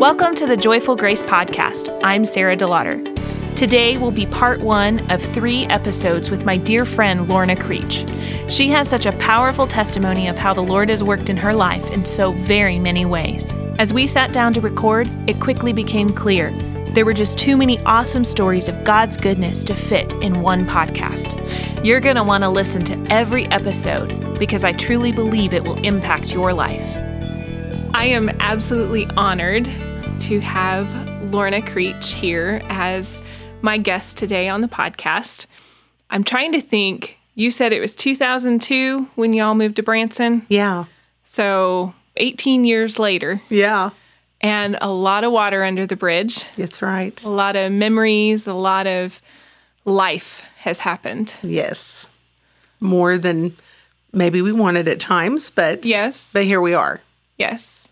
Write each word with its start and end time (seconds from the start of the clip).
Welcome 0.00 0.34
to 0.36 0.46
the 0.46 0.56
Joyful 0.56 0.96
Grace 0.96 1.22
Podcast. 1.22 2.00
I'm 2.02 2.24
Sarah 2.24 2.56
DeLauder. 2.56 3.54
Today 3.54 3.98
will 3.98 4.10
be 4.10 4.24
part 4.24 4.60
one 4.60 4.98
of 5.10 5.20
three 5.20 5.66
episodes 5.66 6.30
with 6.30 6.46
my 6.46 6.56
dear 6.56 6.86
friend 6.86 7.28
Lorna 7.28 7.54
Creech. 7.54 8.06
She 8.48 8.70
has 8.70 8.88
such 8.88 9.04
a 9.04 9.12
powerful 9.18 9.66
testimony 9.66 10.26
of 10.26 10.38
how 10.38 10.54
the 10.54 10.62
Lord 10.62 10.88
has 10.88 11.04
worked 11.04 11.28
in 11.28 11.36
her 11.36 11.52
life 11.52 11.90
in 11.90 12.06
so 12.06 12.32
very 12.32 12.78
many 12.78 13.04
ways. 13.04 13.52
As 13.78 13.92
we 13.92 14.06
sat 14.06 14.32
down 14.32 14.54
to 14.54 14.62
record, 14.62 15.06
it 15.28 15.38
quickly 15.38 15.74
became 15.74 16.08
clear 16.08 16.50
there 16.94 17.04
were 17.04 17.12
just 17.12 17.38
too 17.38 17.58
many 17.58 17.78
awesome 17.80 18.24
stories 18.24 18.68
of 18.68 18.82
God's 18.84 19.18
goodness 19.18 19.64
to 19.64 19.74
fit 19.74 20.14
in 20.22 20.40
one 20.40 20.66
podcast. 20.66 21.84
You're 21.84 22.00
going 22.00 22.16
to 22.16 22.24
want 22.24 22.42
to 22.42 22.48
listen 22.48 22.80
to 22.84 23.12
every 23.12 23.48
episode 23.48 24.38
because 24.38 24.64
I 24.64 24.72
truly 24.72 25.12
believe 25.12 25.52
it 25.52 25.62
will 25.62 25.78
impact 25.84 26.32
your 26.32 26.54
life. 26.54 26.96
I 27.92 28.06
am 28.06 28.30
absolutely 28.40 29.06
honored 29.18 29.68
to 30.20 30.38
have 30.40 31.32
Lorna 31.32 31.62
Creech 31.62 32.12
here 32.12 32.60
as 32.64 33.22
my 33.62 33.78
guest 33.78 34.18
today 34.18 34.48
on 34.48 34.60
the 34.60 34.68
podcast. 34.68 35.46
I'm 36.10 36.24
trying 36.24 36.52
to 36.52 36.60
think, 36.60 37.18
you 37.34 37.50
said 37.50 37.72
it 37.72 37.80
was 37.80 37.96
2002 37.96 39.08
when 39.14 39.32
y'all 39.32 39.54
moved 39.54 39.76
to 39.76 39.82
Branson. 39.82 40.44
Yeah. 40.48 40.84
So 41.24 41.94
18 42.16 42.64
years 42.64 42.98
later. 42.98 43.40
Yeah. 43.48 43.90
And 44.42 44.76
a 44.82 44.90
lot 44.90 45.24
of 45.24 45.32
water 45.32 45.64
under 45.64 45.86
the 45.86 45.96
bridge. 45.96 46.44
That's 46.56 46.82
right. 46.82 47.22
A 47.24 47.30
lot 47.30 47.56
of 47.56 47.72
memories, 47.72 48.46
a 48.46 48.54
lot 48.54 48.86
of 48.86 49.22
life 49.86 50.42
has 50.58 50.78
happened. 50.80 51.34
Yes. 51.42 52.08
More 52.78 53.16
than 53.16 53.56
maybe 54.12 54.42
we 54.42 54.52
wanted 54.52 54.86
at 54.86 55.00
times, 55.00 55.50
but 55.50 55.86
yes. 55.86 56.30
But 56.32 56.44
here 56.44 56.60
we 56.60 56.74
are. 56.74 57.00
Yes. 57.38 57.89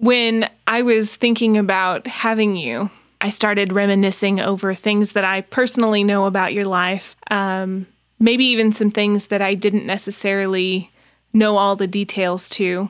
When 0.00 0.48
I 0.66 0.80
was 0.80 1.14
thinking 1.14 1.58
about 1.58 2.06
having 2.06 2.56
you, 2.56 2.90
I 3.20 3.28
started 3.28 3.70
reminiscing 3.74 4.40
over 4.40 4.72
things 4.72 5.12
that 5.12 5.26
I 5.26 5.42
personally 5.42 6.04
know 6.04 6.24
about 6.24 6.54
your 6.54 6.64
life. 6.64 7.16
Um, 7.30 7.86
maybe 8.18 8.46
even 8.46 8.72
some 8.72 8.90
things 8.90 9.26
that 9.26 9.42
I 9.42 9.52
didn't 9.52 9.84
necessarily 9.84 10.90
know 11.34 11.58
all 11.58 11.76
the 11.76 11.86
details 11.86 12.48
to. 12.50 12.88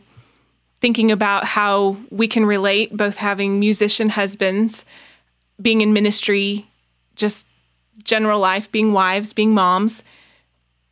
Thinking 0.80 1.10
about 1.10 1.44
how 1.44 1.96
we 2.10 2.28
can 2.28 2.46
relate, 2.46 2.96
both 2.96 3.16
having 3.16 3.58
musician 3.58 4.10
husbands, 4.10 4.84
being 5.60 5.80
in 5.80 5.92
ministry, 5.92 6.64
just 7.16 7.44
general 8.04 8.38
life, 8.38 8.70
being 8.70 8.92
wives, 8.92 9.32
being 9.32 9.52
moms. 9.52 10.04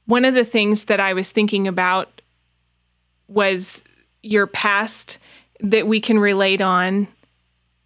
One 0.06 0.24
of 0.24 0.34
the 0.34 0.44
things 0.44 0.86
that 0.86 0.98
I 0.98 1.12
was 1.12 1.30
thinking 1.30 1.68
about 1.68 2.22
was 3.28 3.84
your 4.24 4.48
past 4.48 5.18
that 5.60 5.86
we 5.86 6.00
can 6.00 6.18
relate 6.18 6.60
on. 6.60 7.08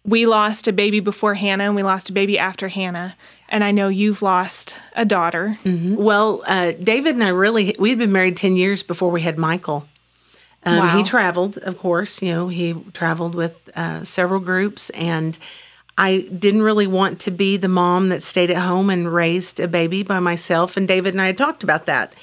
We 0.05 0.25
lost 0.25 0.67
a 0.67 0.73
baby 0.73 0.99
before 0.99 1.33
Hannah 1.33 1.63
and 1.65 1.75
we 1.75 1.83
lost 1.83 2.09
a 2.09 2.13
baby 2.13 2.37
after 2.37 2.67
Hannah. 2.67 3.15
And 3.49 3.63
I 3.63 3.71
know 3.71 3.87
you've 3.87 4.21
lost 4.21 4.79
a 4.95 5.05
daughter. 5.05 5.57
Mm-hmm. 5.63 5.95
Well, 5.95 6.43
uh, 6.45 6.71
David 6.71 7.15
and 7.15 7.23
I 7.23 7.29
really, 7.29 7.75
we 7.79 7.89
had 7.89 7.99
been 7.99 8.11
married 8.11 8.35
10 8.35 8.55
years 8.55 8.83
before 8.83 9.11
we 9.11 9.21
had 9.21 9.37
Michael. 9.37 9.87
Um, 10.65 10.79
wow. 10.79 10.97
He 10.97 11.03
traveled, 11.03 11.57
of 11.57 11.77
course, 11.77 12.21
you 12.21 12.31
know, 12.31 12.47
he 12.47 12.73
traveled 12.93 13.35
with 13.35 13.69
uh, 13.75 14.03
several 14.03 14.39
groups. 14.39 14.89
And 14.91 15.37
I 15.97 16.27
didn't 16.37 16.63
really 16.63 16.87
want 16.87 17.21
to 17.21 17.31
be 17.31 17.57
the 17.57 17.67
mom 17.67 18.09
that 18.09 18.23
stayed 18.23 18.49
at 18.49 18.57
home 18.57 18.89
and 18.89 19.13
raised 19.13 19.59
a 19.59 19.67
baby 19.67 20.03
by 20.03 20.19
myself. 20.19 20.75
And 20.77 20.87
David 20.87 21.13
and 21.13 21.21
I 21.21 21.27
had 21.27 21.37
talked 21.37 21.63
about 21.63 21.85
that. 21.85 22.13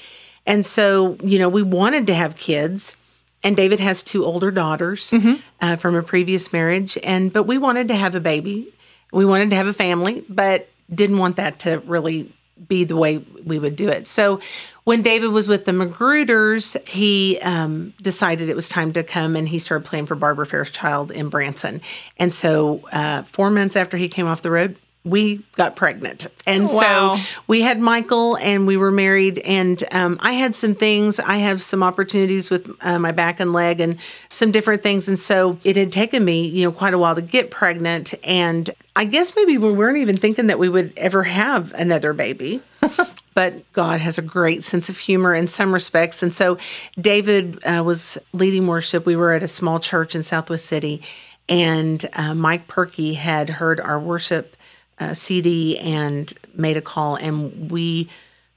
And 0.45 0.65
so, 0.65 1.17
you 1.23 1.39
know, 1.39 1.49
we 1.49 1.61
wanted 1.61 2.07
to 2.07 2.13
have 2.13 2.35
kids 2.35 2.95
and 3.43 3.55
David 3.55 3.79
has 3.79 4.03
two 4.03 4.23
older 4.25 4.51
daughters 4.51 5.11
mm-hmm. 5.11 5.35
uh, 5.61 5.75
from 5.75 5.95
a 5.95 6.03
previous 6.03 6.53
marriage, 6.53 6.97
and 7.03 7.31
but 7.31 7.43
we 7.43 7.57
wanted 7.57 7.87
to 7.89 7.95
have 7.95 8.15
a 8.15 8.19
baby. 8.19 8.67
We 9.11 9.25
wanted 9.25 9.49
to 9.49 9.55
have 9.55 9.67
a 9.67 9.73
family, 9.73 10.23
but 10.29 10.69
didn't 10.93 11.17
want 11.17 11.37
that 11.37 11.59
to 11.59 11.81
really 11.85 12.31
be 12.67 12.83
the 12.83 12.95
way 12.95 13.17
we 13.17 13.59
would 13.59 13.75
do 13.75 13.89
it. 13.89 14.07
So 14.07 14.39
when 14.83 15.01
David 15.01 15.29
was 15.29 15.47
with 15.47 15.65
the 15.65 15.71
Magruders, 15.71 16.87
he 16.87 17.39
um, 17.41 17.93
decided 18.01 18.49
it 18.49 18.55
was 18.55 18.69
time 18.69 18.91
to 18.93 19.03
come 19.03 19.35
and 19.35 19.47
he 19.47 19.59
started 19.59 19.85
playing 19.85 20.05
for 20.05 20.15
Barbara 20.15 20.45
Fairchild 20.45 21.11
in 21.11 21.29
Branson. 21.29 21.81
And 22.17 22.33
so 22.33 22.81
uh, 22.91 23.23
four 23.23 23.49
months 23.49 23.75
after 23.75 23.97
he 23.97 24.07
came 24.07 24.27
off 24.27 24.41
the 24.41 24.51
road, 24.51 24.77
we 25.03 25.43
got 25.55 25.75
pregnant. 25.75 26.27
And 26.45 26.63
wow. 26.63 27.15
so 27.15 27.41
we 27.47 27.61
had 27.61 27.79
Michael 27.79 28.37
and 28.37 28.67
we 28.67 28.77
were 28.77 28.91
married. 28.91 29.39
And 29.39 29.83
um, 29.91 30.17
I 30.21 30.33
had 30.33 30.55
some 30.55 30.75
things, 30.75 31.19
I 31.19 31.37
have 31.37 31.61
some 31.61 31.81
opportunities 31.81 32.49
with 32.49 32.69
uh, 32.81 32.99
my 32.99 33.11
back 33.11 33.39
and 33.39 33.51
leg 33.51 33.79
and 33.81 33.97
some 34.29 34.51
different 34.51 34.83
things. 34.83 35.07
And 35.07 35.17
so 35.17 35.57
it 35.63 35.75
had 35.75 35.91
taken 35.91 36.23
me, 36.23 36.47
you 36.47 36.65
know, 36.65 36.71
quite 36.71 36.93
a 36.93 36.99
while 36.99 37.15
to 37.15 37.21
get 37.21 37.49
pregnant. 37.49 38.13
And 38.23 38.69
I 38.95 39.05
guess 39.05 39.35
maybe 39.35 39.57
we 39.57 39.71
weren't 39.71 39.97
even 39.97 40.17
thinking 40.17 40.47
that 40.47 40.59
we 40.59 40.69
would 40.69 40.93
ever 40.97 41.23
have 41.23 41.73
another 41.73 42.13
baby. 42.13 42.61
but 43.33 43.71
God 43.71 44.01
has 44.01 44.19
a 44.19 44.21
great 44.21 44.63
sense 44.63 44.89
of 44.89 44.99
humor 44.99 45.33
in 45.33 45.47
some 45.47 45.73
respects. 45.73 46.21
And 46.21 46.31
so 46.33 46.59
David 46.99 47.59
uh, 47.65 47.83
was 47.83 48.19
leading 48.33 48.67
worship. 48.67 49.05
We 49.07 49.15
were 49.15 49.31
at 49.31 49.41
a 49.41 49.47
small 49.47 49.79
church 49.79 50.13
in 50.13 50.21
Southwest 50.21 50.65
City. 50.65 51.01
And 51.49 52.07
uh, 52.13 52.35
Mike 52.35 52.67
Perky 52.67 53.15
had 53.15 53.49
heard 53.49 53.79
our 53.79 53.99
worship 53.99 54.55
uh, 55.01 55.13
CD 55.15 55.79
and 55.79 56.31
made 56.53 56.77
a 56.77 56.81
call, 56.81 57.15
and 57.15 57.71
we 57.71 58.07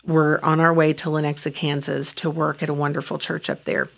were 0.06 0.38
on 0.44 0.60
our 0.60 0.75
way 0.75 0.93
to 0.93 1.09
Lenexa, 1.09 1.55
Kansas 1.55 2.12
to 2.12 2.28
work 2.28 2.62
at 2.62 2.69
a 2.69 2.75
wonderful 2.75 3.19
church 3.19 3.49
up 3.49 3.65
there. 3.65 3.88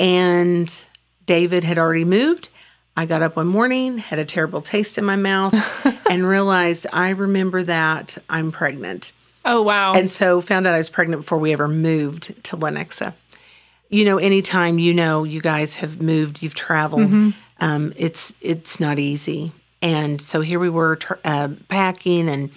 And 0.00 0.86
David 1.26 1.62
had 1.62 1.78
already 1.78 2.04
moved. 2.04 2.48
I 2.96 3.06
got 3.06 3.22
up 3.22 3.36
one 3.36 3.46
morning, 3.46 3.98
had 3.98 4.18
a 4.18 4.24
terrible 4.24 4.60
taste 4.60 4.98
in 4.98 5.04
my 5.04 5.14
mouth, 5.14 5.54
and 6.10 6.26
realized 6.26 6.88
I 6.92 7.10
remember 7.10 7.62
that 7.62 8.18
I'm 8.28 8.50
pregnant. 8.50 9.12
Oh, 9.44 9.62
wow. 9.62 9.92
And 9.92 10.10
so 10.10 10.40
found 10.40 10.66
out 10.66 10.74
I 10.74 10.78
was 10.78 10.90
pregnant 10.90 11.22
before 11.22 11.38
we 11.38 11.52
ever 11.52 11.68
moved 11.68 12.42
to 12.44 12.56
Lenexa. 12.56 13.14
You 13.88 14.04
know, 14.04 14.18
anytime 14.18 14.80
you 14.80 14.92
know 14.92 15.22
you 15.22 15.40
guys 15.40 15.76
have 15.76 16.02
moved, 16.02 16.42
you've 16.42 16.56
traveled, 16.56 17.10
mm-hmm. 17.10 17.30
um, 17.60 17.92
it's 17.96 18.34
it's 18.42 18.80
not 18.80 18.98
easy. 18.98 19.52
And 19.80 20.20
so 20.20 20.40
here 20.40 20.58
we 20.58 20.70
were 20.70 20.98
uh, 21.24 21.48
packing 21.68 22.28
and 22.28 22.50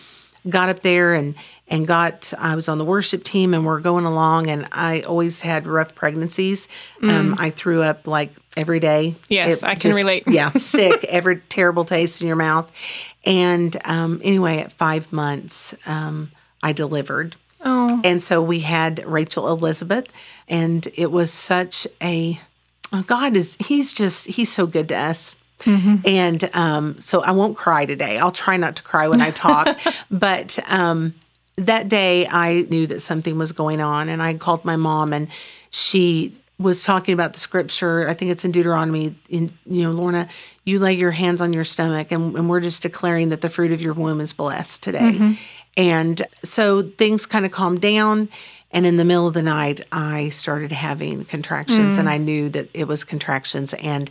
got 0.49 0.69
up 0.69 0.79
there 0.79 1.13
and 1.13 1.35
and 1.67 1.87
got 1.87 2.33
I 2.37 2.55
was 2.55 2.67
on 2.67 2.77
the 2.77 2.85
worship 2.85 3.23
team 3.23 3.53
and 3.53 3.65
we're 3.65 3.79
going 3.79 4.05
along 4.05 4.49
and 4.49 4.67
I 4.71 5.01
always 5.01 5.41
had 5.41 5.67
rough 5.67 5.95
pregnancies. 5.95 6.67
Mm. 7.01 7.09
Um, 7.09 7.35
I 7.39 7.49
threw 7.49 7.81
up 7.81 8.07
like 8.07 8.31
every 8.57 8.79
day. 8.79 9.15
Yes, 9.29 9.63
it 9.63 9.65
I 9.65 9.75
can 9.75 9.81
just, 9.81 9.97
relate. 9.97 10.23
yeah, 10.27 10.51
sick, 10.55 11.05
every 11.05 11.37
terrible 11.37 11.85
taste 11.85 12.21
in 12.21 12.27
your 12.27 12.35
mouth. 12.35 12.71
And 13.25 13.75
um, 13.85 14.19
anyway, 14.23 14.59
at 14.59 14.73
five 14.73 15.11
months, 15.13 15.75
um, 15.87 16.31
I 16.61 16.73
delivered. 16.73 17.35
Oh. 17.63 18.01
And 18.03 18.21
so 18.21 18.41
we 18.41 18.61
had 18.61 19.05
Rachel 19.05 19.47
Elizabeth, 19.49 20.11
and 20.49 20.85
it 20.97 21.11
was 21.11 21.31
such 21.31 21.87
a 22.01 22.39
oh, 22.91 23.03
God 23.03 23.35
is 23.35 23.55
He's 23.57 23.93
just 23.93 24.27
He's 24.27 24.51
so 24.51 24.67
good 24.67 24.89
to 24.89 24.97
us. 24.97 25.35
Mm-hmm. 25.63 25.95
And 26.05 26.49
um, 26.53 26.99
so 26.99 27.21
I 27.21 27.31
won't 27.31 27.57
cry 27.57 27.85
today. 27.85 28.17
I'll 28.17 28.31
try 28.31 28.57
not 28.57 28.75
to 28.77 28.83
cry 28.83 29.07
when 29.07 29.21
I 29.21 29.31
talk. 29.31 29.79
but 30.11 30.59
um, 30.71 31.13
that 31.55 31.89
day 31.89 32.27
I 32.29 32.65
knew 32.69 32.87
that 32.87 32.99
something 33.01 33.37
was 33.37 33.51
going 33.51 33.81
on, 33.81 34.09
and 34.09 34.21
I 34.21 34.33
called 34.35 34.65
my 34.65 34.75
mom, 34.75 35.13
and 35.13 35.27
she 35.69 36.33
was 36.57 36.83
talking 36.83 37.13
about 37.13 37.33
the 37.33 37.39
scripture. 37.39 38.07
I 38.07 38.13
think 38.13 38.31
it's 38.31 38.45
in 38.45 38.51
Deuteronomy. 38.51 39.15
In 39.29 39.51
you 39.65 39.83
know, 39.83 39.91
Lorna, 39.91 40.27
you 40.63 40.79
lay 40.79 40.93
your 40.93 41.11
hands 41.11 41.41
on 41.41 41.53
your 41.53 41.63
stomach, 41.63 42.11
and, 42.11 42.35
and 42.35 42.49
we're 42.49 42.61
just 42.61 42.81
declaring 42.81 43.29
that 43.29 43.41
the 43.41 43.49
fruit 43.49 43.71
of 43.71 43.81
your 43.81 43.93
womb 43.93 44.21
is 44.21 44.33
blessed 44.33 44.83
today. 44.83 45.13
Mm-hmm. 45.13 45.31
And 45.77 46.21
so 46.43 46.81
things 46.81 47.25
kind 47.25 47.45
of 47.45 47.51
calmed 47.51 47.81
down. 47.81 48.29
And 48.73 48.85
in 48.85 48.95
the 48.95 49.03
middle 49.03 49.27
of 49.27 49.33
the 49.33 49.43
night, 49.43 49.81
I 49.91 50.29
started 50.29 50.71
having 50.71 51.25
contractions, 51.25 51.95
mm. 51.95 51.99
and 51.99 52.09
I 52.09 52.17
knew 52.17 52.47
that 52.49 52.69
it 52.73 52.87
was 52.87 53.03
contractions. 53.03 53.73
And 53.73 54.09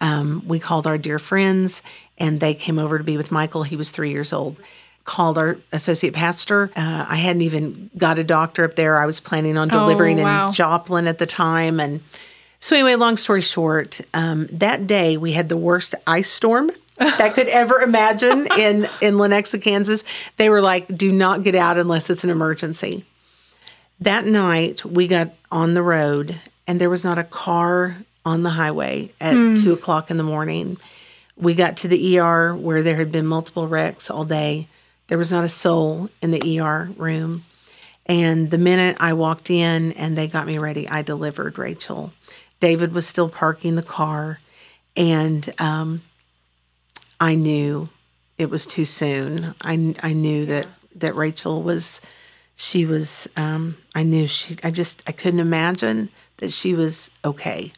um, 0.00 0.42
we 0.46 0.58
called 0.58 0.86
our 0.86 0.98
dear 0.98 1.18
friends, 1.18 1.82
and 2.18 2.40
they 2.40 2.54
came 2.54 2.78
over 2.78 2.98
to 2.98 3.04
be 3.04 3.16
with 3.16 3.30
Michael. 3.30 3.62
He 3.62 3.76
was 3.76 3.90
three 3.90 4.10
years 4.10 4.32
old. 4.32 4.56
Called 5.04 5.38
our 5.38 5.56
associate 5.72 6.12
pastor. 6.12 6.70
Uh, 6.76 7.06
I 7.08 7.16
hadn't 7.16 7.42
even 7.42 7.90
got 7.96 8.18
a 8.18 8.24
doctor 8.24 8.64
up 8.64 8.74
there. 8.74 8.98
I 8.98 9.06
was 9.06 9.20
planning 9.20 9.56
on 9.56 9.68
delivering 9.68 10.20
oh, 10.20 10.24
wow. 10.24 10.46
in 10.48 10.52
Joplin 10.52 11.06
at 11.06 11.18
the 11.18 11.24
time. 11.24 11.80
And 11.80 12.00
so, 12.58 12.76
anyway, 12.76 12.94
long 12.94 13.16
story 13.16 13.40
short, 13.40 14.02
um, 14.12 14.46
that 14.52 14.86
day 14.86 15.16
we 15.16 15.32
had 15.32 15.48
the 15.48 15.56
worst 15.56 15.94
ice 16.06 16.30
storm 16.30 16.70
that 16.98 17.34
could 17.34 17.48
ever 17.48 17.76
imagine 17.82 18.46
in 18.58 18.84
in 19.00 19.14
Lenexa, 19.14 19.62
Kansas. 19.62 20.04
They 20.36 20.50
were 20.50 20.60
like, 20.60 20.88
"Do 20.88 21.10
not 21.10 21.42
get 21.42 21.54
out 21.54 21.78
unless 21.78 22.10
it's 22.10 22.24
an 22.24 22.30
emergency." 22.30 23.04
That 24.00 24.26
night, 24.26 24.84
we 24.84 25.08
got 25.08 25.32
on 25.50 25.74
the 25.74 25.82
road, 25.82 26.36
and 26.66 26.80
there 26.80 26.90
was 26.90 27.04
not 27.04 27.18
a 27.18 27.24
car 27.24 27.96
on 28.28 28.42
the 28.42 28.50
highway 28.50 29.10
at 29.20 29.34
mm. 29.34 29.62
two 29.62 29.72
o'clock 29.72 30.10
in 30.10 30.18
the 30.18 30.22
morning. 30.22 30.76
We 31.36 31.54
got 31.54 31.78
to 31.78 31.88
the 31.88 32.18
ER 32.18 32.54
where 32.54 32.82
there 32.82 32.96
had 32.96 33.10
been 33.10 33.26
multiple 33.26 33.66
wrecks 33.66 34.10
all 34.10 34.24
day. 34.24 34.68
There 35.06 35.18
was 35.18 35.32
not 35.32 35.44
a 35.44 35.48
soul 35.48 36.10
in 36.20 36.30
the 36.30 36.60
ER 36.60 36.90
room. 36.96 37.42
And 38.06 38.50
the 38.50 38.58
minute 38.58 38.96
I 39.00 39.12
walked 39.14 39.50
in 39.50 39.92
and 39.92 40.16
they 40.16 40.28
got 40.28 40.46
me 40.46 40.58
ready, 40.58 40.88
I 40.88 41.02
delivered 41.02 41.58
Rachel. 41.58 42.12
David 42.60 42.92
was 42.92 43.06
still 43.06 43.28
parking 43.28 43.74
the 43.74 43.82
car. 43.82 44.40
And 44.96 45.48
um, 45.60 46.02
I 47.20 47.34
knew 47.34 47.88
it 48.36 48.50
was 48.50 48.66
too 48.66 48.84
soon. 48.84 49.54
I, 49.62 49.94
I 50.02 50.12
knew 50.12 50.46
that, 50.46 50.66
that 50.96 51.14
Rachel 51.14 51.62
was, 51.62 52.00
she 52.56 52.84
was, 52.84 53.28
um, 53.36 53.76
I 53.94 54.02
knew 54.02 54.26
she, 54.26 54.56
I 54.64 54.70
just, 54.70 55.08
I 55.08 55.12
couldn't 55.12 55.40
imagine 55.40 56.10
that 56.38 56.50
she 56.50 56.74
was 56.74 57.10
okay. 57.24 57.72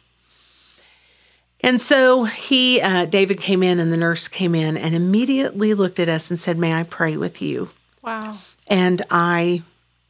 And 1.63 1.79
so 1.79 2.23
he, 2.23 2.81
uh, 2.81 3.05
David 3.05 3.39
came 3.39 3.61
in 3.61 3.79
and 3.79 3.91
the 3.93 3.97
nurse 3.97 4.27
came 4.27 4.55
in 4.55 4.77
and 4.77 4.95
immediately 4.95 5.73
looked 5.73 5.99
at 5.99 6.09
us 6.09 6.29
and 6.29 6.39
said, 6.39 6.57
May 6.57 6.73
I 6.73 6.83
pray 6.83 7.17
with 7.17 7.41
you? 7.41 7.69
Wow. 8.03 8.39
And 8.67 9.01
I, 9.11 9.61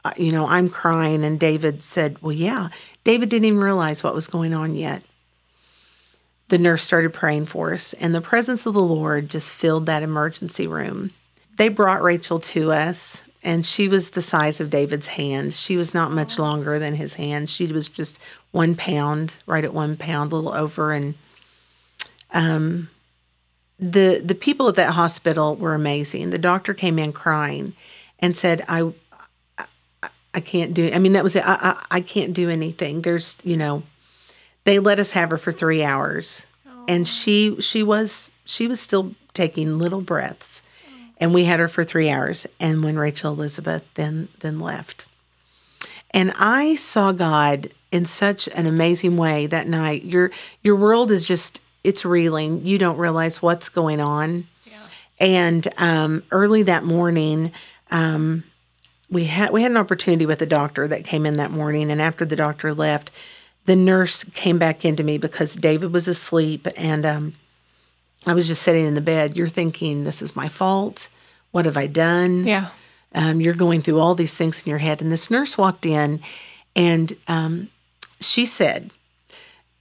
uh, 0.04 0.12
you 0.16 0.32
know, 0.32 0.46
I'm 0.46 0.68
crying. 0.68 1.24
And 1.24 1.38
David 1.38 1.82
said, 1.82 2.20
Well, 2.22 2.32
yeah. 2.32 2.70
David 3.04 3.28
didn't 3.28 3.46
even 3.46 3.60
realize 3.60 4.02
what 4.02 4.14
was 4.14 4.28
going 4.28 4.54
on 4.54 4.74
yet. 4.74 5.02
The 6.48 6.58
nurse 6.58 6.82
started 6.82 7.14
praying 7.14 7.46
for 7.46 7.72
us, 7.72 7.94
and 7.94 8.14
the 8.14 8.20
presence 8.20 8.66
of 8.66 8.74
the 8.74 8.80
Lord 8.80 9.30
just 9.30 9.56
filled 9.56 9.86
that 9.86 10.02
emergency 10.02 10.66
room. 10.66 11.10
They 11.56 11.70
brought 11.70 12.02
Rachel 12.02 12.40
to 12.40 12.72
us, 12.72 13.24
and 13.42 13.64
she 13.64 13.88
was 13.88 14.10
the 14.10 14.20
size 14.20 14.60
of 14.60 14.68
David's 14.68 15.06
hand. 15.06 15.54
She 15.54 15.78
was 15.78 15.94
not 15.94 16.12
much 16.12 16.38
longer 16.38 16.78
than 16.78 16.94
his 16.94 17.14
hand. 17.14 17.48
She 17.48 17.66
was 17.66 17.88
just 17.88 18.22
one 18.50 18.74
pound, 18.74 19.36
right 19.46 19.64
at 19.64 19.72
one 19.72 19.96
pound, 19.96 20.30
a 20.30 20.36
little 20.36 20.52
over. 20.52 20.92
And 20.92 21.14
um, 22.32 22.88
the 23.78 24.22
the 24.24 24.34
people 24.34 24.68
at 24.68 24.76
that 24.76 24.90
hospital 24.90 25.56
were 25.56 25.74
amazing. 25.74 26.30
The 26.30 26.38
doctor 26.38 26.74
came 26.74 26.98
in 26.98 27.12
crying 27.12 27.74
and 28.18 28.36
said, 28.36 28.62
"I, 28.68 28.92
I, 29.58 30.08
I 30.34 30.40
can't 30.40 30.74
do. 30.74 30.90
I 30.92 30.98
mean, 30.98 31.12
that 31.12 31.22
was 31.22 31.36
it. 31.36 31.44
I, 31.46 31.56
I, 31.60 31.96
I 31.96 32.00
can't 32.00 32.32
do 32.32 32.48
anything. 32.48 33.02
There's, 33.02 33.40
you 33.44 33.56
know." 33.56 33.82
They 34.64 34.78
let 34.78 34.98
us 34.98 35.10
have 35.12 35.30
her 35.30 35.38
for 35.38 35.50
three 35.50 35.82
hours, 35.82 36.46
oh. 36.68 36.84
and 36.86 37.06
she 37.06 37.60
she 37.60 37.82
was 37.82 38.30
she 38.44 38.68
was 38.68 38.80
still 38.80 39.14
taking 39.34 39.78
little 39.78 40.00
breaths, 40.00 40.62
and 41.18 41.34
we 41.34 41.44
had 41.44 41.58
her 41.58 41.68
for 41.68 41.84
three 41.84 42.08
hours. 42.10 42.46
And 42.60 42.84
when 42.84 42.98
Rachel 42.98 43.32
Elizabeth 43.32 43.82
then 43.94 44.28
then 44.38 44.60
left, 44.60 45.06
and 46.12 46.32
I 46.38 46.76
saw 46.76 47.12
God 47.12 47.70
in 47.90 48.04
such 48.04 48.48
an 48.48 48.66
amazing 48.66 49.16
way 49.16 49.46
that 49.46 49.66
night. 49.66 50.04
Your 50.04 50.30
your 50.62 50.76
world 50.76 51.10
is 51.10 51.26
just 51.26 51.62
it's 51.84 52.04
reeling. 52.04 52.64
You 52.64 52.78
don't 52.78 52.96
realize 52.96 53.42
what's 53.42 53.68
going 53.68 54.00
on. 54.00 54.46
Yeah. 54.66 54.78
And 55.20 55.68
um, 55.78 56.22
early 56.30 56.62
that 56.64 56.84
morning, 56.84 57.52
um, 57.90 58.44
we 59.10 59.24
had 59.24 59.50
we 59.50 59.62
had 59.62 59.70
an 59.70 59.76
opportunity 59.76 60.26
with 60.26 60.40
a 60.42 60.46
doctor 60.46 60.88
that 60.88 61.04
came 61.04 61.26
in 61.26 61.34
that 61.34 61.50
morning, 61.50 61.90
and 61.90 62.00
after 62.00 62.24
the 62.24 62.36
doctor 62.36 62.72
left, 62.72 63.10
the 63.66 63.76
nurse 63.76 64.24
came 64.24 64.58
back 64.58 64.84
into 64.84 65.04
me 65.04 65.18
because 65.18 65.54
David 65.54 65.92
was 65.92 66.08
asleep, 66.08 66.66
and 66.76 67.04
um, 67.04 67.34
I 68.26 68.34
was 68.34 68.48
just 68.48 68.62
sitting 68.62 68.86
in 68.86 68.94
the 68.94 69.00
bed. 69.02 69.36
You're 69.36 69.48
thinking, 69.48 70.04
"This 70.04 70.22
is 70.22 70.34
my 70.34 70.48
fault. 70.48 71.08
What 71.50 71.66
have 71.66 71.76
I 71.76 71.86
done?" 71.86 72.44
Yeah. 72.44 72.68
Um, 73.14 73.42
you're 73.42 73.52
going 73.52 73.82
through 73.82 74.00
all 74.00 74.14
these 74.14 74.34
things 74.34 74.62
in 74.62 74.70
your 74.70 74.78
head, 74.78 75.02
and 75.02 75.12
this 75.12 75.30
nurse 75.30 75.58
walked 75.58 75.84
in, 75.84 76.20
and 76.74 77.12
um, 77.28 77.68
she 78.18 78.46
said, 78.46 78.90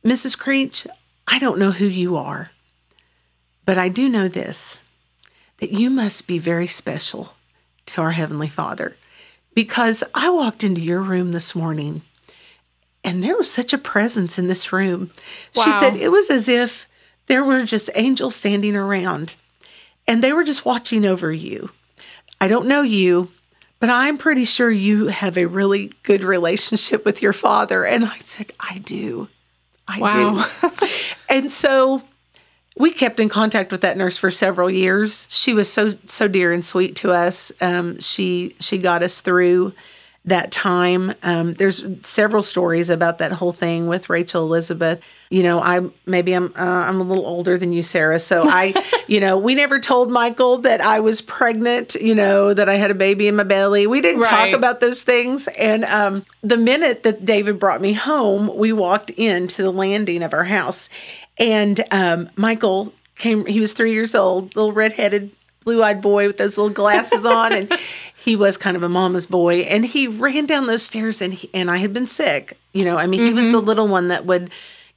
"Mrs. 0.03 0.37
Creech, 0.37 0.85
I 1.31 1.39
don't 1.39 1.59
know 1.59 1.71
who 1.71 1.85
you 1.85 2.17
are, 2.17 2.51
but 3.65 3.77
I 3.77 3.87
do 3.87 4.09
know 4.09 4.27
this 4.27 4.81
that 5.57 5.71
you 5.71 5.89
must 5.89 6.27
be 6.27 6.37
very 6.37 6.67
special 6.67 7.35
to 7.85 8.01
our 8.01 8.11
Heavenly 8.11 8.49
Father 8.49 8.97
because 9.53 10.03
I 10.13 10.29
walked 10.29 10.63
into 10.63 10.81
your 10.81 11.01
room 11.01 11.31
this 11.31 11.55
morning 11.55 12.01
and 13.03 13.23
there 13.23 13.37
was 13.37 13.49
such 13.49 13.71
a 13.71 13.77
presence 13.77 14.37
in 14.37 14.47
this 14.47 14.73
room. 14.73 15.11
Wow. 15.55 15.63
She 15.63 15.71
said 15.71 15.95
it 15.95 16.09
was 16.09 16.29
as 16.29 16.49
if 16.49 16.87
there 17.27 17.45
were 17.45 17.63
just 17.63 17.89
angels 17.95 18.35
standing 18.35 18.75
around 18.75 19.35
and 20.07 20.21
they 20.21 20.33
were 20.33 20.43
just 20.43 20.65
watching 20.65 21.05
over 21.05 21.31
you. 21.31 21.69
I 22.41 22.49
don't 22.49 22.67
know 22.67 22.81
you, 22.81 23.31
but 23.79 23.89
I'm 23.89 24.17
pretty 24.17 24.43
sure 24.43 24.69
you 24.69 25.07
have 25.07 25.37
a 25.37 25.45
really 25.45 25.93
good 26.03 26.23
relationship 26.23 27.05
with 27.05 27.21
your 27.21 27.33
father. 27.33 27.85
And 27.85 28.03
I 28.03 28.17
said, 28.17 28.51
I 28.59 28.79
do. 28.79 29.29
I 29.91 29.99
wow. 29.99 30.47
do. 30.61 30.69
and 31.29 31.51
so 31.51 32.01
we 32.77 32.91
kept 32.91 33.19
in 33.19 33.29
contact 33.29 33.71
with 33.71 33.81
that 33.81 33.97
nurse 33.97 34.17
for 34.17 34.31
several 34.31 34.69
years. 34.69 35.27
She 35.29 35.53
was 35.53 35.71
so 35.71 35.95
so 36.05 36.27
dear 36.27 36.51
and 36.51 36.63
sweet 36.63 36.95
to 36.97 37.11
us. 37.11 37.51
Um, 37.61 37.99
she 37.99 38.55
she 38.59 38.77
got 38.77 39.03
us 39.03 39.21
through 39.21 39.73
that 40.25 40.51
time. 40.51 41.11
Um, 41.23 41.53
there's 41.53 41.83
several 42.05 42.43
stories 42.43 42.91
about 42.91 43.17
that 43.17 43.31
whole 43.31 43.51
thing 43.51 43.87
with 43.87 44.09
Rachel 44.09 44.43
Elizabeth. 44.43 45.03
You 45.31 45.41
know, 45.41 45.59
I 45.59 45.79
maybe 46.05 46.33
I'm 46.33 46.53
uh, 46.57 46.85
I'm 46.87 46.99
a 47.01 47.03
little 47.03 47.25
older 47.25 47.57
than 47.57 47.73
you, 47.73 47.81
Sarah. 47.81 48.19
So 48.19 48.43
I, 48.45 48.73
you 49.07 49.19
know, 49.19 49.37
we 49.37 49.55
never 49.55 49.79
told 49.79 50.11
Michael 50.11 50.59
that 50.59 50.79
I 50.81 50.99
was 50.99 51.21
pregnant. 51.21 51.95
You 51.95 52.13
know, 52.13 52.53
that 52.53 52.69
I 52.69 52.75
had 52.75 52.91
a 52.91 52.95
baby 52.95 53.27
in 53.27 53.35
my 53.35 53.43
belly. 53.43 53.87
We 53.87 53.99
didn't 53.99 54.21
right. 54.21 54.29
talk 54.29 54.57
about 54.57 54.79
those 54.79 55.01
things. 55.01 55.47
And 55.47 55.85
um, 55.85 56.23
the 56.43 56.57
minute 56.57 57.03
that 57.03 57.25
David 57.25 57.59
brought 57.59 57.81
me 57.81 57.93
home, 57.93 58.55
we 58.55 58.73
walked 58.73 59.09
into 59.11 59.63
the 59.63 59.71
landing 59.71 60.21
of 60.21 60.33
our 60.33 60.43
house, 60.43 60.89
and 61.39 61.83
um, 61.91 62.29
Michael 62.35 62.93
came. 63.15 63.47
He 63.47 63.59
was 63.59 63.73
three 63.73 63.93
years 63.93 64.13
old, 64.13 64.55
little 64.55 64.71
redheaded 64.71 65.31
blue 65.63 65.83
eyed 65.83 66.01
boy 66.01 66.27
with 66.27 66.37
those 66.37 66.57
little 66.57 66.73
glasses 66.73 67.25
on. 67.25 67.53
And 67.53 67.73
he 68.17 68.35
was 68.35 68.57
kind 68.57 68.77
of 68.77 68.83
a 68.83 68.89
mama's 68.89 69.25
boy. 69.25 69.61
And 69.61 69.85
he 69.85 70.07
ran 70.07 70.45
down 70.45 70.67
those 70.67 70.83
stairs 70.83 71.21
and 71.21 71.33
he, 71.33 71.49
and 71.53 71.69
I 71.69 71.77
had 71.77 71.93
been 71.93 72.07
sick. 72.07 72.57
You 72.73 72.85
know, 72.85 72.97
I 72.97 73.07
mean, 73.07 73.19
mm-hmm. 73.19 73.27
he 73.27 73.33
was 73.33 73.45
the 73.45 73.51
mm-hmm. 73.53 73.67
little 73.67 73.87
one 73.87 74.09
that 74.09 74.25
would 74.25 74.49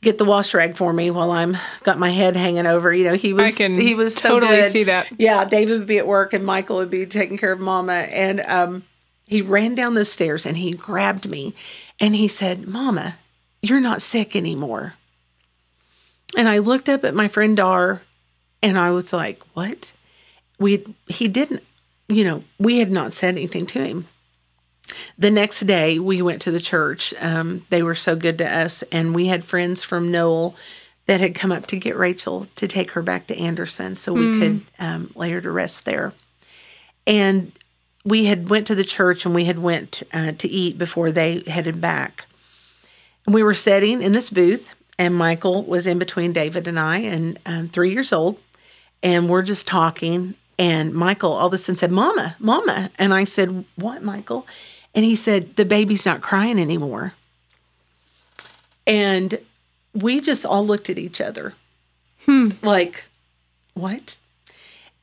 get 0.04 0.18
the 0.18 0.24
wash 0.24 0.54
rag 0.54 0.76
for 0.76 0.92
me 0.92 1.10
while 1.10 1.32
I'm 1.32 1.56
got 1.82 1.98
my 1.98 2.10
head 2.10 2.36
hanging 2.36 2.66
over. 2.66 2.92
You 2.92 3.04
know, 3.04 3.14
he 3.14 3.32
was 3.32 3.56
he 3.56 3.94
was 3.94 4.14
so 4.14 4.38
totally 4.38 4.62
good. 4.62 4.72
see 4.72 4.84
that. 4.84 5.08
Yeah, 5.18 5.44
David 5.44 5.80
would 5.80 5.88
be 5.88 5.98
at 5.98 6.06
work 6.06 6.32
and 6.32 6.44
Michael 6.44 6.76
would 6.76 6.90
be 6.90 7.06
taking 7.06 7.36
care 7.38 7.52
of 7.52 7.58
Mama, 7.58 7.92
and 7.92 8.40
um, 8.42 8.84
he 9.26 9.42
ran 9.42 9.74
down 9.74 9.94
those 9.94 10.12
stairs 10.12 10.46
and 10.46 10.56
he 10.56 10.72
grabbed 10.72 11.28
me, 11.28 11.54
and 11.98 12.14
he 12.14 12.28
said, 12.28 12.68
"Mama, 12.68 13.16
you're 13.62 13.80
not 13.80 14.02
sick 14.02 14.36
anymore." 14.36 14.94
And 16.36 16.48
I 16.48 16.58
looked 16.58 16.88
up 16.88 17.04
at 17.04 17.14
my 17.14 17.26
friend 17.26 17.56
Dar, 17.56 18.02
and 18.62 18.78
I 18.78 18.90
was 18.90 19.12
like, 19.12 19.42
"What?" 19.54 19.92
We 20.58 20.84
he 21.08 21.28
didn't 21.28 21.62
you 22.08 22.24
know 22.24 22.44
we 22.58 22.78
had 22.78 22.90
not 22.90 23.12
said 23.12 23.34
anything 23.34 23.66
to 23.66 23.84
him. 23.84 24.06
The 25.18 25.30
next 25.30 25.60
day 25.60 25.98
we 25.98 26.22
went 26.22 26.42
to 26.42 26.50
the 26.50 26.60
church. 26.60 27.14
Um, 27.20 27.64
they 27.70 27.82
were 27.82 27.94
so 27.94 28.16
good 28.16 28.38
to 28.38 28.56
us. 28.56 28.82
And 28.92 29.14
we 29.14 29.26
had 29.26 29.44
friends 29.44 29.82
from 29.82 30.10
Noel 30.10 30.54
that 31.06 31.20
had 31.20 31.34
come 31.34 31.52
up 31.52 31.66
to 31.66 31.76
get 31.76 31.96
rachel 31.96 32.46
to 32.56 32.66
take 32.66 32.92
her 32.92 33.02
back 33.02 33.26
to 33.26 33.38
anderson 33.38 33.94
so 33.94 34.12
we 34.12 34.26
mm. 34.26 34.38
could 34.38 34.60
um, 34.78 35.10
lay 35.14 35.30
her 35.30 35.40
to 35.40 35.50
rest 35.50 35.84
there. 35.84 36.12
And 37.06 37.52
we 38.04 38.24
had 38.24 38.48
went 38.48 38.66
to 38.68 38.74
the 38.74 38.84
church 38.84 39.26
and 39.26 39.34
we 39.34 39.44
had 39.44 39.58
went 39.58 40.02
uh, 40.12 40.32
to 40.32 40.48
eat 40.48 40.78
before 40.78 41.12
they 41.12 41.42
headed 41.46 41.80
back. 41.80 42.24
And 43.26 43.34
we 43.34 43.42
were 43.42 43.54
sitting 43.54 44.02
in 44.02 44.12
this 44.12 44.30
booth 44.30 44.74
and 44.98 45.14
michael 45.14 45.64
was 45.64 45.86
in 45.88 45.98
between 45.98 46.32
david 46.32 46.68
and 46.68 46.78
i 46.78 46.98
and 46.98 47.38
um, 47.46 47.68
three 47.68 47.92
years 47.92 48.12
old. 48.12 48.38
And 49.02 49.28
we're 49.28 49.42
just 49.42 49.68
talking 49.68 50.34
and 50.58 50.94
Michael 50.94 51.32
all 51.32 51.48
of 51.48 51.52
a 51.52 51.58
sudden 51.58 51.76
said, 51.76 51.90
Mama, 51.90 52.36
Mama. 52.38 52.90
And 52.98 53.12
I 53.12 53.24
said, 53.24 53.64
What, 53.76 54.02
Michael? 54.02 54.46
And 54.94 55.04
he 55.04 55.14
said, 55.14 55.56
The 55.56 55.64
baby's 55.64 56.06
not 56.06 56.22
crying 56.22 56.58
anymore. 56.58 57.14
And 58.86 59.38
we 59.94 60.20
just 60.20 60.44
all 60.44 60.66
looked 60.66 60.90
at 60.90 60.98
each 60.98 61.20
other 61.20 61.54
hmm. 62.24 62.48
like, 62.62 63.06
What? 63.74 64.16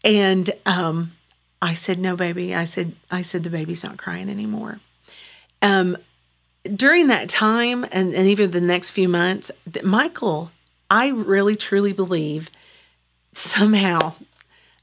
And 0.03 0.50
um, 0.65 1.12
I 1.62 1.74
said, 1.74 2.00
No, 2.00 2.15
baby. 2.15 2.55
I 2.55 2.63
said, 2.63 2.93
I 3.10 3.22
said, 3.22 3.43
the 3.43 3.50
baby's 3.50 3.84
not 3.84 3.98
crying 3.98 4.29
anymore. 4.29 4.79
Um, 5.62 5.98
during 6.63 7.08
that 7.08 7.29
time 7.29 7.84
and, 7.91 8.13
and 8.13 8.27
even 8.27 8.51
the 8.51 8.62
next 8.62 8.91
few 8.91 9.10
months, 9.10 9.51
Michael, 9.84 10.51
I 10.89 11.10
really 11.10 11.55
truly 11.55 11.93
believe 11.93 12.50
somehow 13.34 14.13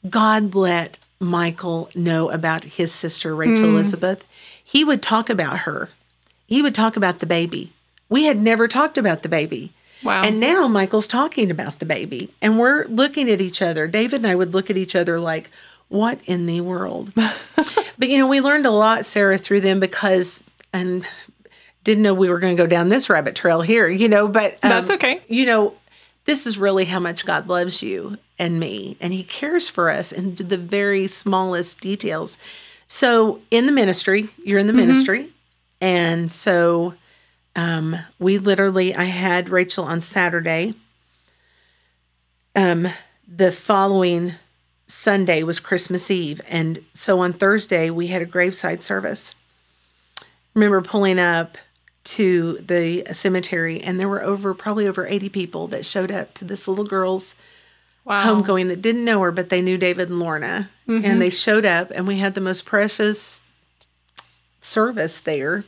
God 0.08 0.54
let 0.54 0.98
Michael 1.20 1.90
know 1.94 2.30
about 2.30 2.64
his 2.64 2.92
sister, 2.92 3.34
Rachel 3.34 3.68
mm. 3.68 3.72
Elizabeth. 3.74 4.24
He 4.62 4.84
would 4.84 5.02
talk 5.02 5.30
about 5.30 5.60
her. 5.60 5.90
He 6.46 6.62
would 6.62 6.74
talk 6.74 6.96
about 6.96 7.18
the 7.18 7.26
baby. 7.26 7.72
We 8.08 8.24
had 8.24 8.38
never 8.38 8.68
talked 8.68 8.96
about 8.96 9.22
the 9.22 9.28
baby. 9.28 9.72
Wow. 10.02 10.22
And 10.22 10.38
now 10.38 10.68
Michael's 10.68 11.08
talking 11.08 11.50
about 11.50 11.78
the 11.80 11.86
baby. 11.86 12.30
And 12.40 12.58
we're 12.58 12.84
looking 12.86 13.28
at 13.30 13.40
each 13.40 13.60
other. 13.60 13.86
David 13.88 14.20
and 14.20 14.26
I 14.26 14.36
would 14.36 14.54
look 14.54 14.70
at 14.70 14.76
each 14.76 14.94
other 14.94 15.18
like, 15.18 15.50
what 15.88 16.20
in 16.26 16.46
the 16.46 16.60
world? 16.60 17.12
but, 17.14 18.08
you 18.08 18.18
know, 18.18 18.28
we 18.28 18.40
learned 18.40 18.66
a 18.66 18.70
lot, 18.70 19.06
Sarah, 19.06 19.38
through 19.38 19.62
them 19.62 19.80
because, 19.80 20.44
and 20.72 21.06
didn't 21.84 22.02
know 22.02 22.14
we 22.14 22.28
were 22.28 22.38
going 22.38 22.56
to 22.56 22.62
go 22.62 22.66
down 22.66 22.90
this 22.90 23.08
rabbit 23.10 23.34
trail 23.34 23.62
here, 23.62 23.88
you 23.88 24.08
know, 24.08 24.28
but 24.28 24.52
um, 24.62 24.70
that's 24.70 24.90
okay. 24.90 25.22
You 25.28 25.46
know, 25.46 25.74
this 26.28 26.46
is 26.46 26.58
really 26.58 26.84
how 26.84 27.00
much 27.00 27.24
God 27.24 27.48
loves 27.48 27.82
you 27.82 28.18
and 28.38 28.60
me, 28.60 28.98
and 29.00 29.14
He 29.14 29.24
cares 29.24 29.66
for 29.66 29.90
us 29.90 30.12
in 30.12 30.34
the 30.34 30.58
very 30.58 31.06
smallest 31.06 31.80
details. 31.80 32.36
So, 32.86 33.40
in 33.50 33.64
the 33.64 33.72
ministry, 33.72 34.28
you're 34.44 34.58
in 34.58 34.66
the 34.66 34.74
mm-hmm. 34.74 34.80
ministry, 34.80 35.28
and 35.80 36.30
so 36.30 36.92
um, 37.56 37.96
we 38.18 38.36
literally, 38.36 38.94
I 38.94 39.04
had 39.04 39.48
Rachel 39.48 39.84
on 39.84 40.02
Saturday. 40.02 40.74
Um, 42.54 42.88
the 43.26 43.50
following 43.50 44.34
Sunday 44.86 45.42
was 45.42 45.60
Christmas 45.60 46.10
Eve. 46.10 46.40
And 46.48 46.84
so 46.92 47.20
on 47.20 47.32
Thursday, 47.32 47.90
we 47.90 48.08
had 48.08 48.22
a 48.22 48.26
graveside 48.26 48.82
service. 48.82 49.34
remember 50.54 50.82
pulling 50.82 51.18
up 51.18 51.58
to 52.18 52.54
the 52.54 53.04
cemetery, 53.12 53.80
and 53.80 54.00
there 54.00 54.08
were 54.08 54.24
over 54.24 54.52
probably 54.52 54.88
over 54.88 55.06
80 55.06 55.28
people 55.28 55.68
that 55.68 55.84
showed 55.84 56.10
up 56.10 56.34
to 56.34 56.44
this 56.44 56.66
little 56.66 56.84
girl's 56.84 57.36
wow. 58.04 58.24
homegoing 58.34 58.66
that 58.66 58.82
didn't 58.82 59.04
know 59.04 59.20
her, 59.20 59.30
but 59.30 59.50
they 59.50 59.62
knew 59.62 59.78
David 59.78 60.08
and 60.08 60.18
Lorna. 60.18 60.68
Mm-hmm. 60.88 61.04
And 61.04 61.22
they 61.22 61.30
showed 61.30 61.64
up, 61.64 61.92
and 61.92 62.08
we 62.08 62.18
had 62.18 62.34
the 62.34 62.40
most 62.40 62.66
precious 62.66 63.40
service 64.60 65.20
there. 65.20 65.62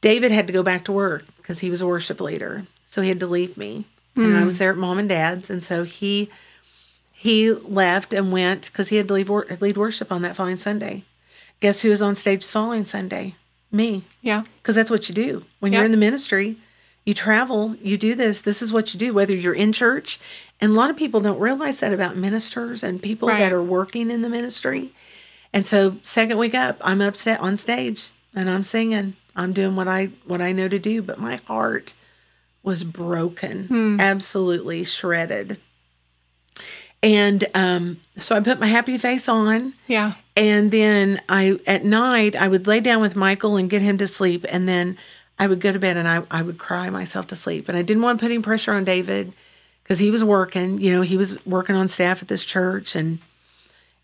David 0.00 0.32
had 0.32 0.48
to 0.48 0.52
go 0.52 0.64
back 0.64 0.84
to 0.86 0.92
work 0.92 1.24
because 1.36 1.60
he 1.60 1.70
was 1.70 1.80
a 1.80 1.86
worship 1.86 2.20
leader. 2.20 2.66
So 2.82 3.00
he 3.00 3.08
had 3.08 3.20
to 3.20 3.28
leave 3.28 3.56
me. 3.56 3.84
Mm. 4.16 4.24
And 4.24 4.36
I 4.38 4.44
was 4.44 4.58
there 4.58 4.72
at 4.72 4.76
mom 4.76 4.98
and 4.98 5.08
dad's. 5.08 5.48
And 5.48 5.62
so 5.62 5.84
he 5.84 6.28
he 7.12 7.52
left 7.52 8.12
and 8.12 8.32
went 8.32 8.66
because 8.66 8.88
he 8.88 8.96
had 8.96 9.06
to 9.06 9.14
leave, 9.14 9.30
lead 9.30 9.76
worship 9.76 10.10
on 10.10 10.22
that 10.22 10.34
following 10.34 10.56
Sunday. 10.56 11.04
Guess 11.60 11.82
who 11.82 11.90
was 11.90 12.02
on 12.02 12.16
stage 12.16 12.44
the 12.44 12.50
following 12.50 12.84
Sunday? 12.84 13.36
Me. 13.72 14.04
Yeah. 14.22 14.44
Because 14.58 14.74
that's 14.74 14.90
what 14.90 15.08
you 15.08 15.14
do. 15.14 15.44
When 15.60 15.72
you're 15.72 15.84
in 15.84 15.90
the 15.90 15.96
ministry, 15.96 16.56
you 17.04 17.14
travel, 17.14 17.76
you 17.76 17.96
do 17.96 18.14
this. 18.14 18.42
This 18.42 18.62
is 18.62 18.72
what 18.72 18.92
you 18.92 19.00
do, 19.00 19.14
whether 19.14 19.34
you're 19.34 19.54
in 19.54 19.72
church. 19.72 20.18
And 20.60 20.72
a 20.72 20.74
lot 20.74 20.90
of 20.90 20.96
people 20.96 21.20
don't 21.20 21.38
realize 21.38 21.80
that 21.80 21.92
about 21.92 22.16
ministers 22.16 22.82
and 22.82 23.02
people 23.02 23.28
right. 23.28 23.38
that 23.38 23.52
are 23.52 23.62
working 23.62 24.10
in 24.10 24.22
the 24.22 24.28
ministry. 24.28 24.90
And 25.52 25.64
so, 25.64 25.96
second 26.02 26.38
week 26.38 26.54
up, 26.54 26.78
I'm 26.80 27.00
upset 27.00 27.40
on 27.40 27.56
stage 27.58 28.10
and 28.34 28.50
I'm 28.50 28.62
singing. 28.62 29.14
I'm 29.36 29.52
doing 29.52 29.76
what 29.76 29.86
I 29.88 30.06
what 30.24 30.40
I 30.40 30.52
know 30.52 30.68
to 30.68 30.78
do, 30.78 31.02
but 31.02 31.18
my 31.18 31.36
heart 31.46 31.94
was 32.62 32.82
broken, 32.82 33.68
hmm. 33.68 34.00
absolutely 34.00 34.82
shredded. 34.82 35.58
And 37.02 37.44
um, 37.54 38.00
so 38.16 38.34
I 38.34 38.40
put 38.40 38.58
my 38.58 38.66
happy 38.66 38.98
face 38.98 39.28
on. 39.28 39.74
Yeah. 39.86 40.14
And 40.36 40.70
then 40.70 41.20
I 41.28 41.58
at 41.66 41.84
night 41.84 42.36
I 42.36 42.48
would 42.48 42.66
lay 42.66 42.80
down 42.80 43.00
with 43.00 43.16
Michael 43.16 43.56
and 43.56 43.70
get 43.70 43.82
him 43.82 43.96
to 43.98 44.06
sleep, 44.06 44.44
and 44.50 44.68
then 44.68 44.98
I 45.38 45.46
would 45.46 45.60
go 45.60 45.72
to 45.72 45.78
bed 45.78 45.96
and 45.96 46.08
I, 46.08 46.22
I 46.30 46.42
would 46.42 46.58
cry 46.58 46.90
myself 46.90 47.26
to 47.28 47.36
sleep. 47.36 47.68
And 47.68 47.76
I 47.76 47.82
didn't 47.82 48.02
want 48.02 48.18
to 48.18 48.24
put 48.24 48.32
any 48.32 48.42
pressure 48.42 48.72
on 48.72 48.84
David 48.84 49.32
because 49.82 49.98
he 49.98 50.10
was 50.10 50.24
working. 50.24 50.80
You 50.80 50.92
know, 50.92 51.02
he 51.02 51.16
was 51.16 51.44
working 51.46 51.76
on 51.76 51.88
staff 51.88 52.22
at 52.22 52.28
this 52.28 52.44
church, 52.44 52.96
and 52.96 53.18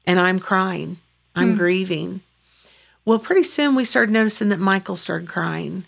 and 0.07 0.19
I'm 0.19 0.39
crying. 0.39 0.99
I'm 1.35 1.53
hmm. 1.53 1.59
grieving. 1.59 2.21
Well, 3.05 3.19
pretty 3.19 3.43
soon 3.43 3.75
we 3.75 3.85
started 3.85 4.13
noticing 4.13 4.49
that 4.51 4.61
Michael 4.61 4.97
started 4.97 5.29
crying. 5.29 5.85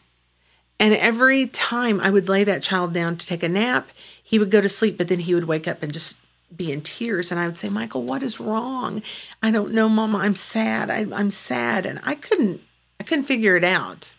And 0.80 0.94
every 0.94 1.46
time 1.46 2.00
I 2.00 2.11
would 2.11 2.28
lay 2.28 2.42
that 2.44 2.62
child 2.62 2.92
down 2.92 3.16
to 3.16 3.26
take 3.26 3.44
a 3.44 3.49
nap, 3.49 3.88
he 4.23 4.38
would 4.38 4.50
go 4.50 4.61
to 4.61 4.68
sleep, 4.68 4.99
but 4.99 5.06
then 5.06 5.20
he 5.20 5.34
would 5.34 5.44
wake 5.44 5.68
up 5.68 5.82
and 5.82 5.92
just 5.92 6.16
be 6.56 6.73
in 6.73 6.80
tears 6.82 7.30
and 7.30 7.40
I 7.40 7.46
would 7.46 7.58
say, 7.58 7.68
Michael, 7.68 8.02
what 8.02 8.23
is 8.23 8.40
wrong? 8.40 9.02
I 9.42 9.50
don't 9.50 9.73
know, 9.73 9.88
Mama. 9.88 10.18
I'm 10.18 10.34
sad. 10.34 10.90
I, 10.90 11.06
I'm 11.12 11.30
sad. 11.30 11.87
And 11.87 12.00
I 12.04 12.14
couldn't, 12.14 12.61
I 13.00 13.04
couldn't 13.04 13.25
figure 13.25 13.56
it 13.56 13.64
out. 13.64 14.14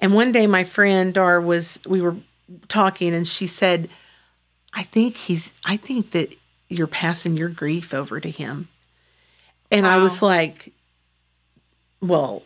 And 0.00 0.14
one 0.14 0.32
day 0.32 0.46
my 0.46 0.64
friend 0.64 1.14
Dar 1.14 1.40
was, 1.40 1.80
we 1.86 2.00
were 2.00 2.16
talking 2.68 3.14
and 3.14 3.26
she 3.26 3.46
said, 3.46 3.88
I 4.74 4.82
think 4.82 5.16
he's, 5.16 5.58
I 5.64 5.76
think 5.76 6.10
that 6.10 6.34
you're 6.68 6.86
passing 6.86 7.36
your 7.36 7.48
grief 7.48 7.94
over 7.94 8.20
to 8.20 8.30
him. 8.30 8.68
And 9.70 9.86
wow. 9.86 9.96
I 9.96 9.98
was 9.98 10.22
like, 10.22 10.72
well, 12.00 12.42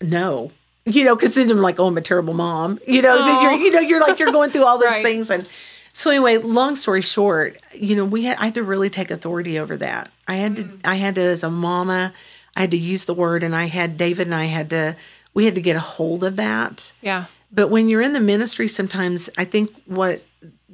no, 0.00 0.52
you 0.84 1.04
know, 1.04 1.14
because 1.16 1.34
then 1.34 1.50
I'm 1.50 1.58
like, 1.58 1.78
oh, 1.78 1.86
I'm 1.86 1.96
a 1.96 2.00
terrible 2.00 2.34
mom, 2.34 2.78
you 2.86 3.02
know, 3.02 3.14
you're, 3.16 3.50
oh. 3.52 3.56
you 3.56 3.70
know, 3.72 3.80
you're 3.80 4.00
like, 4.00 4.18
you're 4.18 4.32
going 4.32 4.50
through 4.50 4.64
all 4.64 4.78
those 4.80 4.92
right. 4.92 5.04
things. 5.04 5.30
And, 5.30 5.48
so 5.96 6.10
anyway, 6.10 6.36
long 6.36 6.76
story 6.76 7.00
short, 7.00 7.58
you 7.74 7.96
know, 7.96 8.04
we 8.04 8.24
had 8.24 8.36
I 8.36 8.44
had 8.44 8.54
to 8.56 8.62
really 8.62 8.90
take 8.90 9.10
authority 9.10 9.58
over 9.58 9.78
that. 9.78 10.10
I 10.28 10.34
had 10.36 10.56
to 10.56 10.64
mm. 10.64 10.80
I 10.84 10.96
had 10.96 11.14
to 11.14 11.22
as 11.22 11.42
a 11.42 11.50
mama, 11.50 12.12
I 12.54 12.60
had 12.60 12.70
to 12.72 12.76
use 12.76 13.06
the 13.06 13.14
word 13.14 13.42
and 13.42 13.56
I 13.56 13.64
had 13.64 13.96
David 13.96 14.26
and 14.26 14.34
I 14.34 14.44
had 14.44 14.68
to 14.70 14.94
we 15.32 15.46
had 15.46 15.54
to 15.54 15.62
get 15.62 15.74
a 15.74 15.80
hold 15.80 16.22
of 16.22 16.36
that. 16.36 16.92
Yeah. 17.00 17.24
But 17.50 17.68
when 17.68 17.88
you're 17.88 18.02
in 18.02 18.12
the 18.12 18.20
ministry 18.20 18.68
sometimes 18.68 19.30
I 19.38 19.44
think 19.44 19.74
what 19.86 20.22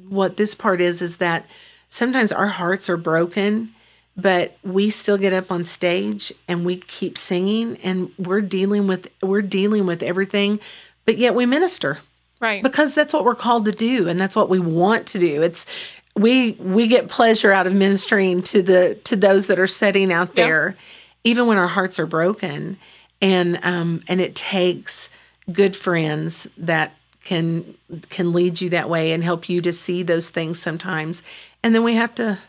what 0.09 0.35
this 0.35 0.53
part 0.53 0.81
is 0.81 1.01
is 1.01 1.17
that 1.17 1.45
sometimes 1.87 2.33
our 2.33 2.47
hearts 2.47 2.89
are 2.89 2.97
broken 2.97 3.69
but 4.17 4.57
we 4.61 4.89
still 4.89 5.17
get 5.17 5.31
up 5.31 5.53
on 5.53 5.63
stage 5.63 6.33
and 6.49 6.65
we 6.65 6.75
keep 6.75 7.17
singing 7.17 7.77
and 7.77 8.11
we're 8.19 8.41
dealing 8.41 8.87
with 8.87 9.09
we're 9.21 9.41
dealing 9.41 9.85
with 9.85 10.03
everything 10.03 10.59
but 11.05 11.17
yet 11.17 11.33
we 11.33 11.45
minister 11.45 11.99
Right. 12.43 12.61
Because 12.61 12.93
that's 12.93 13.13
what 13.13 13.23
we're 13.23 13.35
called 13.35 13.63
to 13.65 13.71
do 13.71 14.09
and 14.09 14.19
that's 14.19 14.35
what 14.35 14.49
we 14.49 14.59
want 14.59 15.07
to 15.07 15.19
do. 15.19 15.41
It's 15.41 15.65
we 16.13 16.51
we 16.59 16.87
get 16.87 17.07
pleasure 17.07 17.53
out 17.53 17.67
of 17.67 17.73
ministering 17.73 18.41
to 18.43 18.61
the 18.61 18.99
to 19.05 19.15
those 19.15 19.47
that 19.47 19.59
are 19.59 19.67
sitting 19.67 20.11
out 20.11 20.35
there 20.35 20.71
yep. 20.71 20.77
even 21.23 21.47
when 21.47 21.57
our 21.57 21.69
hearts 21.69 21.99
are 21.99 22.05
broken 22.05 22.77
and 23.21 23.63
um 23.63 24.03
and 24.09 24.19
it 24.19 24.35
takes 24.35 25.09
good 25.53 25.73
friends 25.73 26.45
that 26.57 26.93
can 27.23 27.75
can 28.09 28.33
lead 28.33 28.59
you 28.59 28.71
that 28.71 28.89
way 28.89 29.13
and 29.13 29.23
help 29.23 29.47
you 29.47 29.61
to 29.61 29.71
see 29.71 30.03
those 30.03 30.29
things 30.29 30.59
sometimes. 30.59 31.23
And 31.63 31.73
then 31.73 31.81
we 31.83 31.95
have 31.95 32.13
to 32.15 32.39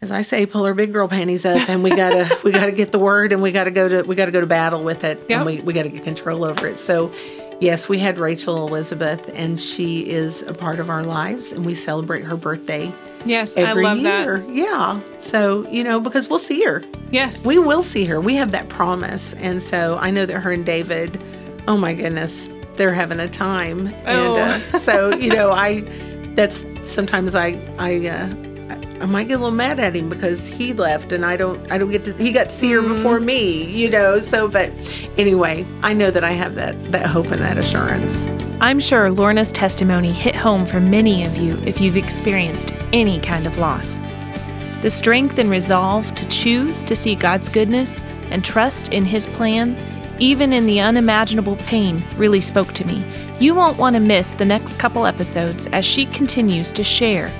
as 0.00 0.10
I 0.10 0.22
say, 0.22 0.46
pull 0.46 0.64
our 0.64 0.74
big 0.74 0.92
girl 0.92 1.06
panties 1.06 1.46
up, 1.46 1.68
and 1.68 1.84
we 1.84 1.90
gotta 1.90 2.40
we 2.44 2.50
gotta 2.50 2.72
get 2.72 2.90
the 2.90 2.98
word, 2.98 3.32
and 3.32 3.40
we 3.40 3.52
gotta 3.52 3.70
go 3.70 3.88
to 3.88 4.02
we 4.02 4.16
gotta 4.16 4.32
go 4.32 4.40
to 4.40 4.48
battle 4.48 4.82
with 4.82 5.04
it, 5.04 5.18
yep. 5.28 5.30
and 5.30 5.46
we 5.46 5.60
we 5.60 5.72
gotta 5.72 5.90
get 5.90 6.02
control 6.02 6.44
over 6.44 6.66
it. 6.66 6.80
So, 6.80 7.12
Yes, 7.62 7.88
we 7.88 8.00
had 8.00 8.18
Rachel 8.18 8.66
Elizabeth, 8.66 9.30
and 9.34 9.60
she 9.60 10.00
is 10.10 10.42
a 10.42 10.52
part 10.52 10.80
of 10.80 10.90
our 10.90 11.04
lives, 11.04 11.52
and 11.52 11.64
we 11.64 11.76
celebrate 11.76 12.22
her 12.24 12.36
birthday. 12.36 12.92
Yes, 13.24 13.56
every 13.56 13.86
I 13.86 13.92
love 13.92 13.98
year. 13.98 14.38
That. 14.38 14.52
Yeah. 14.52 15.00
So, 15.18 15.68
you 15.68 15.84
know, 15.84 16.00
because 16.00 16.28
we'll 16.28 16.40
see 16.40 16.64
her. 16.64 16.82
Yes. 17.12 17.46
We 17.46 17.60
will 17.60 17.84
see 17.84 18.04
her. 18.06 18.20
We 18.20 18.34
have 18.34 18.50
that 18.50 18.68
promise. 18.68 19.34
And 19.34 19.62
so 19.62 19.96
I 20.00 20.10
know 20.10 20.26
that 20.26 20.40
her 20.40 20.50
and 20.50 20.66
David, 20.66 21.22
oh 21.68 21.76
my 21.76 21.94
goodness, 21.94 22.48
they're 22.74 22.92
having 22.92 23.20
a 23.20 23.28
time. 23.28 23.94
Oh. 24.06 24.34
And 24.34 24.74
uh, 24.74 24.78
so, 24.78 25.14
you 25.14 25.32
know, 25.32 25.52
I, 25.52 25.82
that's 26.34 26.64
sometimes 26.82 27.36
I, 27.36 27.60
I, 27.78 28.08
uh, 28.08 28.34
I 29.02 29.06
might 29.06 29.26
get 29.26 29.34
a 29.34 29.38
little 29.38 29.50
mad 29.50 29.80
at 29.80 29.96
him 29.96 30.08
because 30.08 30.46
he 30.46 30.72
left 30.72 31.10
and 31.10 31.24
I 31.26 31.36
don't 31.36 31.70
I 31.72 31.76
don't 31.76 31.90
get 31.90 32.04
to 32.04 32.12
he 32.12 32.30
got 32.30 32.50
to 32.50 32.54
see 32.54 32.70
her 32.70 32.80
mm-hmm. 32.80 32.92
before 32.92 33.18
me, 33.18 33.64
you 33.64 33.90
know. 33.90 34.20
So 34.20 34.46
but 34.46 34.70
anyway, 35.18 35.66
I 35.82 35.92
know 35.92 36.12
that 36.12 36.22
I 36.22 36.30
have 36.30 36.54
that 36.54 36.92
that 36.92 37.06
hope 37.06 37.32
and 37.32 37.40
that 37.42 37.58
assurance. 37.58 38.28
I'm 38.60 38.78
sure 38.78 39.10
Lorna's 39.10 39.50
testimony 39.50 40.12
hit 40.12 40.36
home 40.36 40.64
for 40.64 40.78
many 40.78 41.24
of 41.24 41.36
you 41.36 41.58
if 41.66 41.80
you've 41.80 41.96
experienced 41.96 42.72
any 42.92 43.18
kind 43.20 43.44
of 43.44 43.58
loss. 43.58 43.98
The 44.82 44.90
strength 44.90 45.36
and 45.38 45.50
resolve 45.50 46.14
to 46.14 46.28
choose 46.28 46.84
to 46.84 46.94
see 46.94 47.16
God's 47.16 47.48
goodness 47.48 47.98
and 48.30 48.44
trust 48.44 48.92
in 48.92 49.04
his 49.04 49.26
plan 49.26 49.76
even 50.20 50.52
in 50.52 50.64
the 50.64 50.80
unimaginable 50.80 51.56
pain 51.56 52.04
really 52.16 52.40
spoke 52.40 52.72
to 52.74 52.86
me. 52.86 53.02
You 53.40 53.56
won't 53.56 53.78
want 53.78 53.94
to 53.94 54.00
miss 54.00 54.34
the 54.34 54.44
next 54.44 54.78
couple 54.78 55.06
episodes 55.06 55.66
as 55.68 55.84
she 55.84 56.06
continues 56.06 56.70
to 56.70 56.84
share 56.84 57.32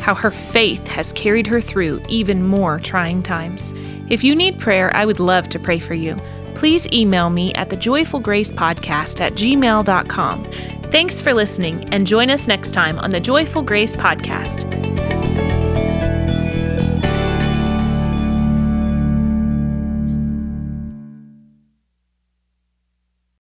how 0.00 0.14
her 0.14 0.30
faith 0.30 0.86
has 0.88 1.12
carried 1.12 1.46
her 1.46 1.60
through 1.60 2.02
even 2.08 2.46
more 2.46 2.78
trying 2.78 3.22
times. 3.22 3.72
If 4.08 4.24
you 4.24 4.34
need 4.34 4.58
prayer, 4.58 4.94
I 4.96 5.04
would 5.04 5.20
love 5.20 5.48
to 5.50 5.58
pray 5.58 5.78
for 5.78 5.94
you. 5.94 6.16
Please 6.54 6.86
email 6.92 7.30
me 7.30 7.54
at 7.54 7.68
thejoyfulgracepodcast 7.68 9.20
at 9.20 9.34
gmail.com. 9.34 10.44
Thanks 10.90 11.20
for 11.20 11.32
listening, 11.32 11.88
and 11.92 12.06
join 12.06 12.30
us 12.30 12.48
next 12.48 12.72
time 12.72 12.98
on 12.98 13.10
the 13.10 13.20
Joyful 13.20 13.62
Grace 13.62 13.94
Podcast. 13.94 15.19